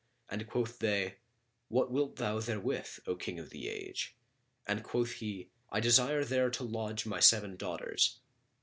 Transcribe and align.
And 0.29 0.49
quoth 0.49 0.79
they, 0.79 1.17
'What 1.67 1.91
wilt 1.91 2.15
thou 2.15 2.39
therewith, 2.39 3.01
O 3.05 3.15
King 3.15 3.37
of 3.37 3.51
the 3.51 3.69
Age?' 3.69 4.15
And 4.65 4.83
quoth 4.83 5.11
he, 5.11 5.51
'I 5.71 5.79
desire 5.79 6.23
there 6.23 6.49
to 6.49 6.63
lodge 6.63 7.05
my 7.05 7.19
seven 7.19 7.55
daughters.' 7.55 8.19